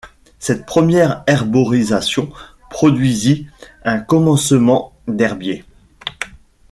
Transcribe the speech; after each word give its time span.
Cette 0.39 0.65
première 0.65 1.23
herborisation 1.27 2.31
produisit 2.71 3.45
un 3.83 3.99
commencement 3.99 4.93
d’herbier. 5.07 5.63